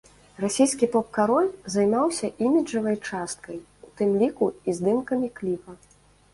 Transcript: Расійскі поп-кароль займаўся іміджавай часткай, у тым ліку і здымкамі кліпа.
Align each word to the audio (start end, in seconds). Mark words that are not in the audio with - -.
Расійскі 0.43 0.87
поп-кароль 0.95 1.49
займаўся 1.73 2.31
іміджавай 2.47 2.97
часткай, 3.11 3.57
у 3.89 3.93
тым 4.01 4.19
ліку 4.25 4.45
і 4.69 4.79
здымкамі 4.81 5.35
кліпа. 5.41 5.71